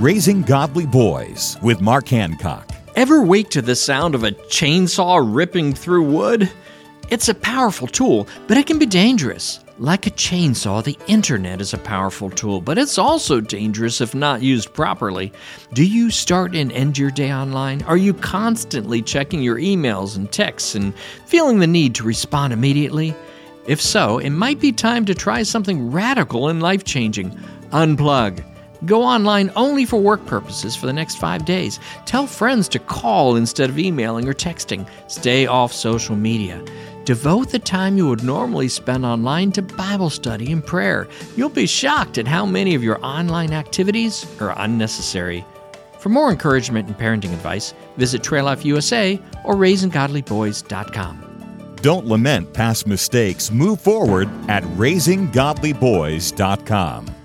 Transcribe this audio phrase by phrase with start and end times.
[0.00, 2.66] Raising Godly Boys with Mark Hancock.
[2.96, 6.50] Ever wake to the sound of a chainsaw ripping through wood?
[7.10, 9.62] It's a powerful tool, but it can be dangerous.
[9.78, 14.40] Like a chainsaw, the internet is a powerful tool, but it's also dangerous if not
[14.40, 15.34] used properly.
[15.74, 17.82] Do you start and end your day online?
[17.82, 20.94] Are you constantly checking your emails and texts and
[21.26, 23.14] feeling the need to respond immediately?
[23.66, 27.38] If so, it might be time to try something radical and life changing.
[27.72, 28.42] Unplug.
[28.84, 31.78] Go online only for work purposes for the next five days.
[32.06, 34.88] Tell friends to call instead of emailing or texting.
[35.08, 36.64] Stay off social media.
[37.04, 41.08] Devote the time you would normally spend online to Bible study and prayer.
[41.36, 45.44] You'll be shocked at how many of your online activities are unnecessary.
[45.98, 51.26] For more encouragement and parenting advice, visit Trail Life USA or RaisingGodlyBoys.com.
[51.82, 53.50] Don't lament past mistakes.
[53.50, 57.19] Move forward at raisinggodlyboys.com.